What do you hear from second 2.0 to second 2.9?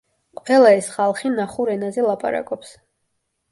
ლაპარაკობს.